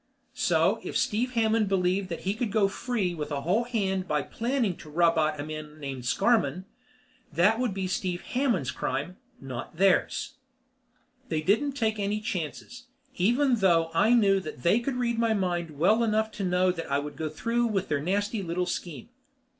So 0.33 0.79
if 0.81 0.97
Steve 0.97 1.33
Hammond 1.33 1.67
believed 1.67 2.09
that 2.09 2.21
he 2.21 2.33
could 2.33 2.51
go 2.51 2.67
free 2.67 3.13
with 3.13 3.31
a 3.31 3.41
whole 3.41 3.65
hand 3.65 4.07
by 4.07 4.23
planning 4.23 4.75
to 4.77 4.89
rub 4.89 5.15
out 5.15 5.39
a 5.39 5.45
man 5.45 5.79
named 5.79 6.05
Scarmann, 6.07 6.65
that 7.31 7.59
would 7.59 7.71
be 7.71 7.85
Steve 7.85 8.21
Hammond's 8.23 8.71
crime, 8.71 9.17
not 9.39 9.77
theirs. 9.77 10.37
They 11.29 11.41
didn't 11.43 11.73
take 11.73 11.99
any 11.99 12.19
chances, 12.19 12.87
even 13.13 13.57
though 13.57 13.91
I 13.93 14.15
knew 14.15 14.39
that 14.39 14.63
they 14.63 14.79
could 14.79 14.95
read 14.95 15.19
my 15.19 15.35
mind 15.35 15.77
well 15.77 16.03
enough 16.03 16.31
to 16.31 16.43
know 16.43 16.71
that 16.71 16.91
I 16.91 16.97
would 16.97 17.15
go 17.15 17.29
through 17.29 17.67
with 17.67 17.87
their 17.87 18.01
nasty 18.01 18.41
little 18.41 18.65
scheme. 18.65 19.09